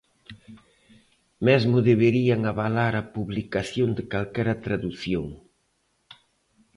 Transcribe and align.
Mesmo 1.47 1.77
deberían 1.89 2.41
avalar 2.51 2.93
a 2.97 3.07
publicación 3.15 3.89
de 3.97 4.03
calquera 4.11 4.55
tradución. 4.65 5.27